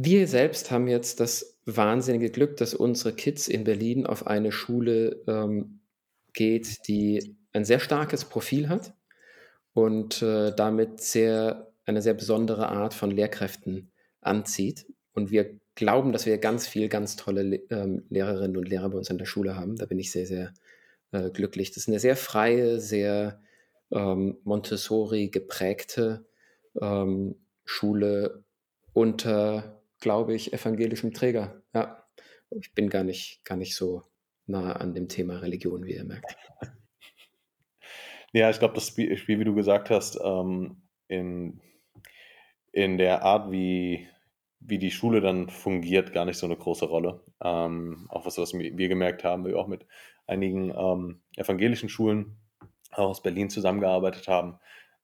[0.02, 5.22] Wir selbst haben jetzt das wahnsinnige Glück, dass unsere Kids in Berlin auf eine Schule
[5.26, 5.80] ähm,
[6.32, 8.94] geht, die ein sehr starkes Profil hat
[9.74, 14.86] und äh, damit sehr, eine sehr besondere Art von Lehrkräften anzieht.
[15.12, 19.10] Und wir glauben, dass wir ganz viel, ganz tolle ähm, Lehrerinnen und Lehrer bei uns
[19.10, 19.76] an der Schule haben.
[19.76, 20.54] Da bin ich sehr, sehr
[21.12, 21.72] äh, glücklich.
[21.72, 23.42] Das ist eine sehr freie, sehr
[23.92, 26.24] ähm, Montessori geprägte
[26.80, 27.34] ähm,
[27.66, 28.44] Schule
[28.94, 31.62] unter, glaube ich, evangelischem Träger.
[31.74, 32.04] Ja,
[32.50, 34.02] ich bin gar nicht, gar nicht so
[34.46, 36.36] nah an dem Thema Religion, wie ihr merkt.
[38.32, 41.60] Ja, ich glaube, das Spiel, wie du gesagt hast, ähm, in,
[42.70, 44.06] in der Art, wie,
[44.60, 47.24] wie die Schule dann fungiert, gar nicht so eine große Rolle.
[47.42, 49.84] Ähm, auch was, was wir gemerkt haben, wir auch mit
[50.28, 52.36] einigen ähm, evangelischen Schulen
[52.92, 54.60] aus Berlin zusammengearbeitet haben.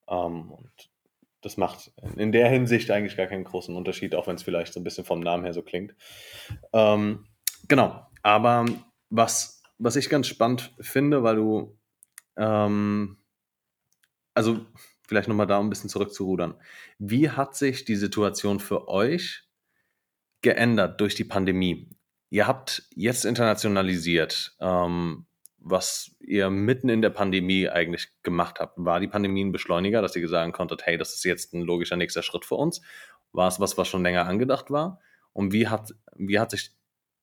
[0.09, 0.91] Ähm, und
[1.43, 4.81] das macht in der Hinsicht eigentlich gar keinen großen Unterschied, auch wenn es vielleicht so
[4.81, 5.95] ein bisschen vom Namen her so klingt.
[6.73, 7.27] Ähm,
[7.69, 8.65] genau, aber
[9.11, 11.79] was, was ich ganz spannend finde, weil du,
[12.37, 13.19] ähm,
[14.35, 14.67] also
[15.07, 16.55] vielleicht nochmal da um ein bisschen zurückzurudern.
[16.99, 19.45] Wie hat sich die Situation für euch
[20.43, 21.91] geändert durch die Pandemie?
[22.31, 25.26] Ihr habt jetzt internationalisiert, ähm,
[25.69, 28.75] was ihr mitten in der Pandemie eigentlich gemacht habt.
[28.77, 31.97] War die Pandemie ein Beschleuniger, dass ihr sagen konntet, hey, das ist jetzt ein logischer
[31.97, 32.83] nächster Schritt für uns?
[33.33, 35.01] War es was, was schon länger angedacht war?
[35.33, 36.71] Und wie hat, wie hat sich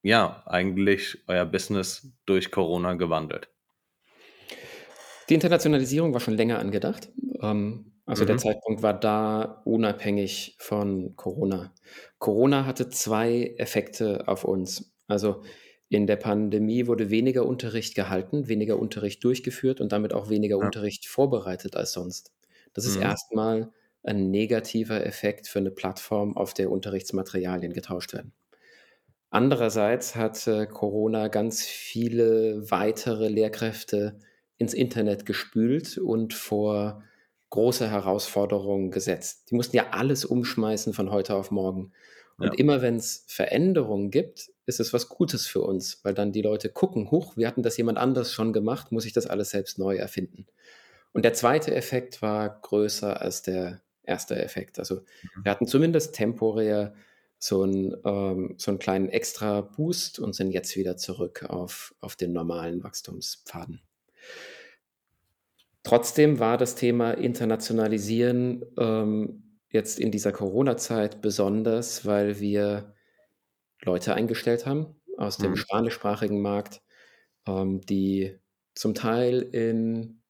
[0.02, 3.48] ja, eigentlich euer Business durch Corona gewandelt?
[5.30, 7.08] Die Internationalisierung war schon länger angedacht.
[7.40, 8.26] Ähm, also mhm.
[8.26, 11.72] der Zeitpunkt war da unabhängig von Corona.
[12.18, 14.94] Corona hatte zwei Effekte auf uns.
[15.08, 15.42] Also
[15.94, 20.64] in der Pandemie wurde weniger Unterricht gehalten, weniger Unterricht durchgeführt und damit auch weniger ja.
[20.64, 22.32] Unterricht vorbereitet als sonst.
[22.72, 23.02] Das ist mhm.
[23.02, 28.32] erstmal ein negativer Effekt für eine Plattform, auf der Unterrichtsmaterialien getauscht werden.
[29.30, 34.20] Andererseits hat äh, Corona ganz viele weitere Lehrkräfte
[34.58, 37.02] ins Internet gespült und vor
[37.50, 39.50] große Herausforderungen gesetzt.
[39.50, 41.92] Die mussten ja alles umschmeißen von heute auf morgen.
[42.38, 42.52] Und ja.
[42.54, 46.68] immer wenn es Veränderungen gibt, ist es was Gutes für uns, weil dann die Leute
[46.68, 49.96] gucken, huch, wir hatten das jemand anders schon gemacht, muss ich das alles selbst neu
[49.96, 50.46] erfinden.
[51.12, 54.78] Und der zweite Effekt war größer als der erste Effekt.
[54.78, 55.44] Also mhm.
[55.44, 56.94] wir hatten zumindest temporär
[57.38, 62.16] so einen, ähm, so einen kleinen extra Boost und sind jetzt wieder zurück auf, auf
[62.16, 63.80] den normalen Wachstumspfaden.
[65.82, 72.93] Trotzdem war das Thema Internationalisieren ähm, jetzt in dieser Corona-Zeit besonders, weil wir
[73.84, 75.56] Leute eingestellt haben aus dem Mhm.
[75.56, 76.82] spanischsprachigen Markt,
[77.46, 78.38] ähm, die
[78.74, 80.22] zum Teil in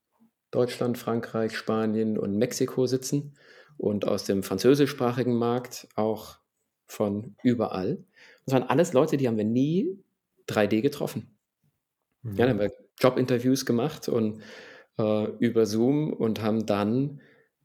[0.51, 3.37] Deutschland, Frankreich, Spanien und Mexiko sitzen
[3.77, 6.39] und aus dem französischsprachigen Markt auch
[6.87, 8.05] von überall.
[8.47, 9.99] Das waren alles Leute, die haben wir nie
[10.47, 11.37] 3D getroffen.
[12.37, 12.47] Ja, Mhm.
[12.47, 14.43] dann haben wir Jobinterviews gemacht und
[14.99, 17.21] äh, über Zoom und haben dann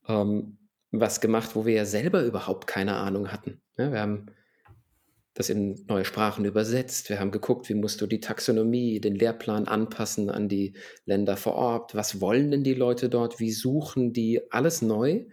[0.07, 0.57] ähm,
[0.91, 3.61] was gemacht, wo wir ja selber überhaupt keine Ahnung hatten.
[3.77, 4.27] Ja, wir haben
[5.33, 7.09] das in neue Sprachen übersetzt.
[7.09, 10.73] Wir haben geguckt, wie musst du die Taxonomie, den Lehrplan anpassen an die
[11.05, 11.95] Länder vor Ort.
[11.95, 13.39] Was wollen denn die Leute dort?
[13.39, 14.41] Wie suchen die?
[14.51, 15.25] Alles neu.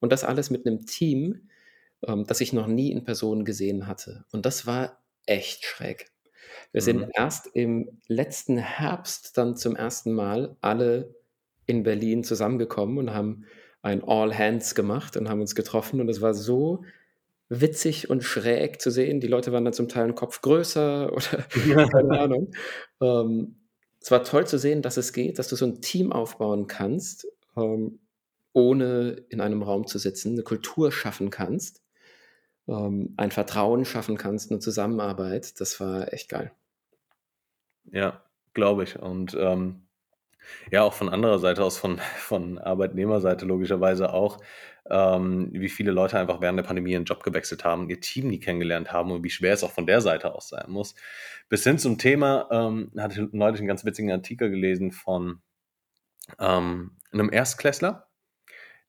[0.00, 1.48] Und das alles mit einem Team,
[2.06, 4.24] ähm, das ich noch nie in Person gesehen hatte.
[4.32, 6.10] Und das war echt schräg.
[6.72, 7.10] Wir sind Mhm.
[7.14, 11.14] erst im letzten Herbst dann zum ersten Mal alle
[11.66, 13.44] in Berlin zusammengekommen und haben
[13.82, 16.00] ein All Hands gemacht und haben uns getroffen.
[16.00, 16.84] Und es war so
[17.60, 19.20] witzig und schräg zu sehen.
[19.20, 22.52] Die Leute waren dann zum Teil einen Kopf größer oder keine Ahnung.
[23.00, 23.56] Ähm,
[24.00, 27.26] es war toll zu sehen, dass es geht, dass du so ein Team aufbauen kannst,
[27.56, 28.00] ähm,
[28.52, 31.82] ohne in einem Raum zu sitzen, eine Kultur schaffen kannst,
[32.68, 35.58] ähm, ein Vertrauen schaffen kannst, eine Zusammenarbeit.
[35.60, 36.52] Das war echt geil.
[37.90, 38.98] Ja, glaube ich.
[38.98, 39.83] Und ähm,
[40.70, 44.38] ja, auch von anderer Seite aus, von, von Arbeitnehmerseite logischerweise auch,
[44.90, 48.40] ähm, wie viele Leute einfach während der Pandemie ihren Job gewechselt haben, ihr Team nie
[48.40, 50.94] kennengelernt haben und wie schwer es auch von der Seite aus sein muss.
[51.48, 55.40] Bis hin zum Thema, ähm, hatte ich neulich einen ganz witzigen Artikel gelesen von
[56.38, 58.08] ähm, einem Erstklässler,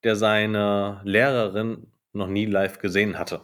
[0.03, 3.41] der seine Lehrerin noch nie live gesehen hatte.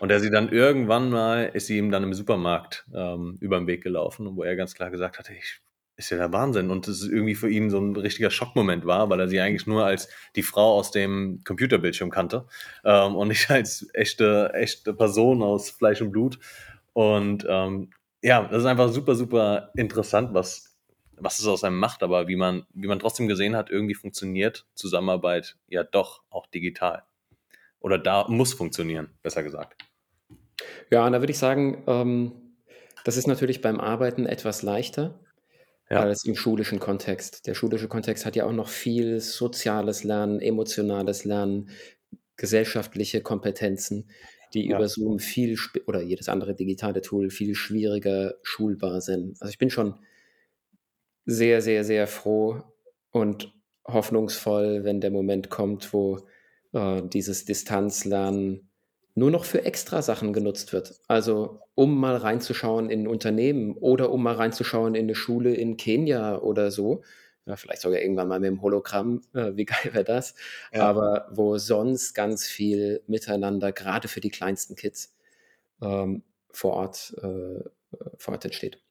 [0.00, 3.66] Und der sie dann irgendwann mal, ist sie ihm dann im Supermarkt ähm, über den
[3.66, 5.60] Weg gelaufen, wo er ganz klar gesagt hatte, ich,
[5.96, 6.70] ist ja der Wahnsinn.
[6.70, 9.66] Und das ist irgendwie für ihn so ein richtiger Schockmoment war, weil er sie eigentlich
[9.66, 12.46] nur als die Frau aus dem Computerbildschirm kannte
[12.84, 16.38] ähm, und nicht als echte, echte Person aus Fleisch und Blut.
[16.92, 17.90] Und ähm,
[18.22, 20.76] ja, das ist einfach super, super interessant, was,
[21.16, 24.66] was es aus einem macht, aber wie man, wie man trotzdem gesehen hat, irgendwie funktioniert
[24.74, 27.04] Zusammenarbeit ja doch auch digital.
[27.80, 29.76] Oder da muss funktionieren, besser gesagt.
[30.90, 32.32] Ja, und da würde ich sagen, ähm,
[33.04, 35.20] das ist natürlich beim Arbeiten etwas leichter
[35.90, 36.00] Ja.
[36.00, 37.46] als im schulischen Kontext.
[37.46, 41.70] Der schulische Kontext hat ja auch noch viel soziales Lernen, emotionales Lernen,
[42.36, 44.10] gesellschaftliche Kompetenzen,
[44.52, 44.76] die Ja.
[44.76, 49.40] über Zoom viel oder jedes andere digitale Tool viel schwieriger schulbar sind.
[49.40, 49.94] Also ich bin schon
[51.24, 52.62] sehr, sehr, sehr froh
[53.10, 53.52] und
[53.86, 56.26] hoffnungsvoll, wenn der Moment kommt, wo
[56.72, 58.70] äh, dieses Distanzlernen
[59.16, 61.00] nur noch für extra Sachen genutzt wird.
[61.08, 65.78] Also um mal reinzuschauen in ein Unternehmen oder um mal reinzuschauen in eine Schule in
[65.78, 67.02] Kenia oder so.
[67.46, 69.22] Ja, vielleicht sogar irgendwann mal mit dem Hologramm.
[69.32, 70.34] Äh, wie geil wäre das?
[70.70, 70.82] Ja.
[70.82, 75.16] Aber wo sonst ganz viel miteinander, gerade für die kleinsten Kids,
[75.80, 77.64] ähm, vor, Ort, äh,
[78.18, 78.82] vor Ort entsteht.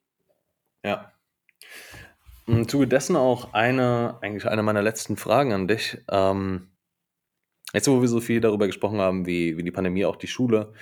[0.82, 1.12] Ja.
[2.48, 5.98] Im Zuge dessen auch eine, eigentlich eine meiner letzten Fragen an dich.
[6.10, 6.70] Ähm,
[7.76, 10.72] jetzt, wo wir so viel darüber gesprochen haben, wie, wie die Pandemie auch die Schule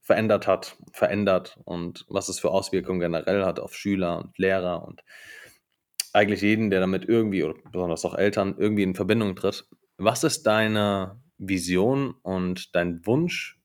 [0.00, 5.02] verändert hat, verändert und was es für Auswirkungen generell hat auf Schüler und Lehrer und
[6.12, 9.68] eigentlich jeden, der damit irgendwie, oder besonders auch Eltern, irgendwie in Verbindung tritt.
[9.98, 13.60] Was ist deine Vision und dein Wunsch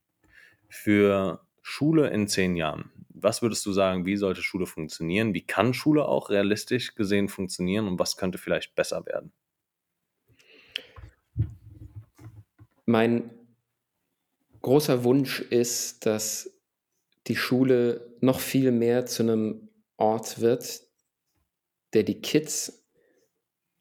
[0.67, 2.91] für Schule in zehn Jahren?
[3.10, 5.36] Was würdest du sagen, wie sollte Schule funktionieren?
[5.36, 9.32] Wie kann Schule auch realistisch gesehen funktionieren und was könnte vielleicht besser werden?
[12.86, 13.32] Mein
[14.62, 16.62] großer Wunsch ist, dass
[17.28, 20.82] die Schule noch viel mehr zu einem Ort wird,
[21.94, 22.82] der die Kids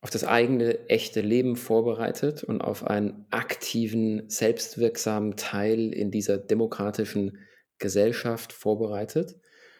[0.02, 7.38] auf das eigene echte Leben vorbereitet und auf einen aktiven, selbstwirksamen Teil in dieser demokratischen
[7.78, 9.36] Gesellschaft vorbereitet.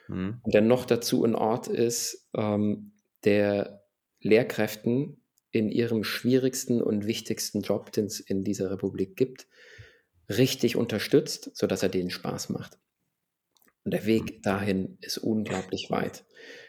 [0.09, 0.41] Mhm.
[0.43, 2.93] Und der noch dazu ein Ort ist, ähm,
[3.25, 3.83] der
[4.21, 5.20] Lehrkräften
[5.53, 9.47] in ihrem schwierigsten und wichtigsten Job, den es in dieser Republik gibt,
[10.29, 12.79] richtig unterstützt, sodass er denen Spaß macht.
[13.85, 16.25] Und der Weg dahin ist unglaublich weit.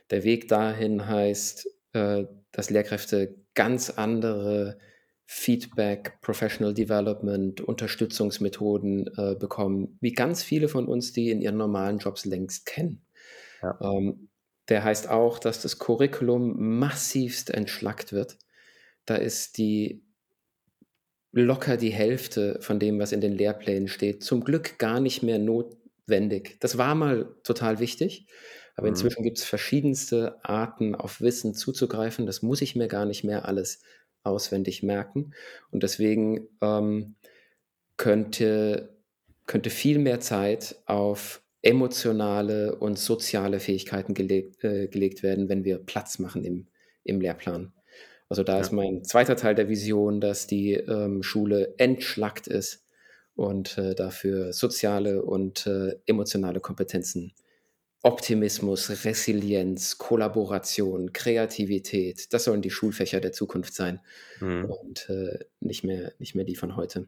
[0.10, 4.80] Der Weg dahin heißt, äh, dass Lehrkräfte ganz andere
[5.26, 12.00] Feedback, Professional Development, Unterstützungsmethoden äh, bekommen, wie ganz viele von uns, die in ihren normalen
[12.00, 13.06] Jobs längst kennen.
[13.62, 13.78] Ja.
[13.82, 14.30] Ähm,
[14.68, 18.38] der heißt auch, dass das Curriculum massivst entschlackt wird.
[19.12, 20.06] Da ist die
[21.34, 25.38] locker die Hälfte von dem, was in den Lehrplänen steht, zum Glück gar nicht mehr
[25.40, 26.58] notwendig.
[26.60, 28.28] Das war mal total wichtig,
[28.76, 28.90] aber Mhm.
[28.90, 32.26] inzwischen gibt es verschiedenste Arten, auf Wissen zuzugreifen.
[32.26, 33.82] Das muss ich mir gar nicht mehr alles
[34.24, 35.34] auswendig merken.
[35.72, 37.16] Und deswegen ähm,
[37.98, 38.98] könnte,
[39.48, 45.78] könnte viel mehr Zeit auf emotionale und soziale Fähigkeiten gelegt, äh, gelegt werden, wenn wir
[45.80, 46.68] Platz machen im,
[47.04, 47.74] im Lehrplan.
[48.32, 48.62] Also da Ja.
[48.62, 52.86] ist mein zweiter Teil der Vision, dass die ähm, Schule entschlackt ist
[53.36, 57.34] und äh, dafür soziale und äh, emotionale Kompetenzen,
[58.04, 64.00] Optimismus, Resilienz, Kollaboration, Kreativität, das sollen die Schulfächer der Zukunft sein
[64.40, 64.66] Mhm.
[64.66, 67.08] und äh, nicht, mehr, nicht mehr die von heute.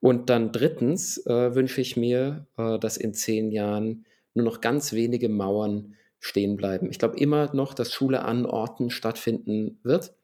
[0.00, 4.92] Und dann drittens äh, wünsche ich mir, äh, dass in zehn Jahren nur noch ganz
[4.92, 6.90] wenige Mauern stehen bleiben.
[6.90, 10.14] Ich glaube immer noch, dass Schule an Orten stattfinden wird.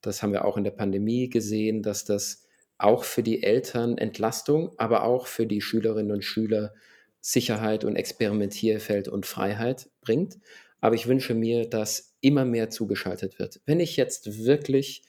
[0.00, 2.44] Das haben wir auch in der Pandemie gesehen, dass das
[2.78, 6.74] auch für die Eltern Entlastung, aber auch für die Schülerinnen und Schüler
[7.20, 10.38] Sicherheit und Experimentierfeld und Freiheit bringt.
[10.80, 13.60] Aber ich wünsche mir, dass immer mehr zugeschaltet wird.
[13.66, 15.02] Wenn ich jetzt wirklich,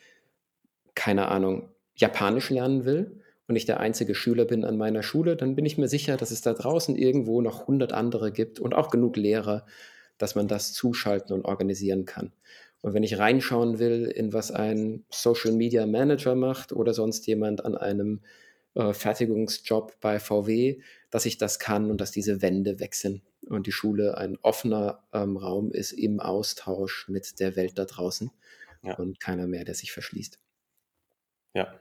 [0.96, 5.56] keine Ahnung, Japanisch lernen will und ich der einzige Schüler bin an meiner Schule, dann
[5.56, 8.90] bin ich mir sicher, dass es da draußen irgendwo noch 100 andere gibt und auch
[8.90, 9.66] genug Lehrer,
[10.18, 12.34] dass man das zuschalten und organisieren kann.
[12.82, 17.66] Und wenn ich reinschauen will, in was ein Social Media Manager macht oder sonst jemand
[17.66, 18.22] an einem
[18.76, 23.68] äh, Fertigungsjob bei VW, dass ich das kann und dass diese Wände weg sind und
[23.68, 28.32] die Schule ein offener ähm, Raum ist im Austausch mit der Welt da draußen
[28.84, 28.96] Ja.
[28.96, 30.40] und keiner mehr, der sich verschließt.
[31.54, 31.80] Ja,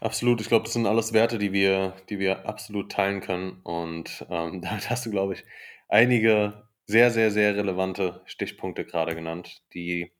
[0.00, 0.40] absolut.
[0.40, 3.60] Ich glaube, das sind alles Werte, die wir, die wir absolut teilen können.
[3.62, 5.44] Und ähm, damit hast du, glaube ich,
[5.88, 10.10] einige sehr, sehr, sehr relevante Stichpunkte gerade genannt, die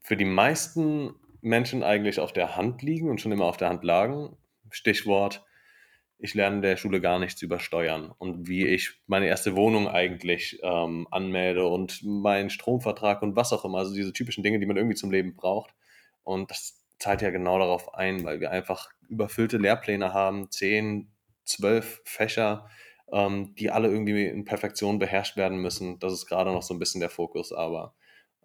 [0.00, 3.84] für die meisten Menschen eigentlich auf der Hand liegen und schon immer auf der Hand
[3.84, 4.36] lagen.
[4.70, 5.44] Stichwort,
[6.18, 9.88] ich lerne in der Schule gar nichts über Steuern und wie ich meine erste Wohnung
[9.88, 13.78] eigentlich ähm, anmelde und meinen Stromvertrag und was auch immer.
[13.78, 15.74] Also diese typischen Dinge, die man irgendwie zum Leben braucht.
[16.22, 21.12] Und das zahlt ja genau darauf ein, weil wir einfach überfüllte Lehrpläne haben, zehn,
[21.44, 22.70] zwölf Fächer,
[23.12, 25.98] ähm, die alle irgendwie in Perfektion beherrscht werden müssen.
[25.98, 27.94] Das ist gerade noch so ein bisschen der Fokus, aber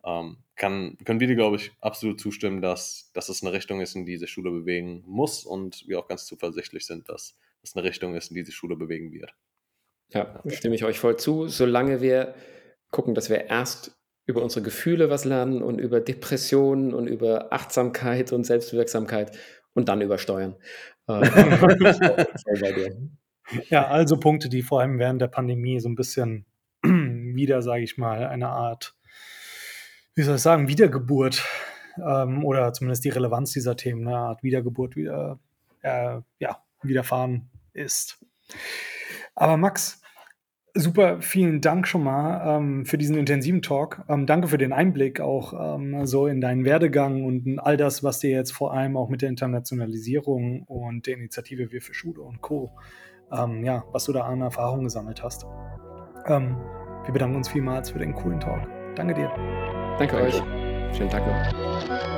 [0.06, 3.96] ähm, kann, können wir dir, glaube ich, absolut zustimmen, dass, dass es eine Richtung ist,
[3.96, 7.86] in die diese Schule bewegen muss und wir auch ganz zuversichtlich sind, dass es eine
[7.86, 9.34] Richtung ist, in die die Schule bewegen wird.
[10.14, 11.48] Ja, stimme ich euch voll zu.
[11.48, 12.36] Solange wir
[12.92, 18.34] gucken, dass wir erst über unsere Gefühle was lernen und über Depressionen und über Achtsamkeit
[18.34, 19.38] und Selbstwirksamkeit
[19.74, 20.56] und dann über Steuern.
[23.70, 26.46] Ja, also Punkte, die vor allem während der Pandemie so ein bisschen
[26.84, 28.96] wieder, sage ich mal, eine Art,
[30.16, 31.46] wie soll ich sagen, Wiedergeburt
[31.98, 35.40] ähm, oder zumindest die Relevanz dieser Themen, eine Art Wiedergeburt wieder,
[35.82, 38.20] äh, ja, widerfahren ist.
[39.36, 40.02] Aber Max,
[40.74, 44.04] super, vielen Dank schon mal ähm, für diesen intensiven Talk.
[44.10, 48.20] Ähm, danke für den Einblick auch ähm, so in deinen Werdegang und all das, was
[48.20, 52.42] dir jetzt vor allem auch mit der Internationalisierung und der Initiative Wir für Schule und
[52.42, 52.72] Co.
[53.32, 55.46] Ähm, ja, was du da an Erfahrungen gesammelt hast.
[56.28, 56.58] Ähm,
[57.04, 58.62] wir bedanken uns vielmals für den coolen Talk.
[58.96, 59.30] Danke dir.
[59.98, 60.24] Danke Danke.
[60.24, 60.44] euch.
[60.96, 62.17] Schönen Tag noch.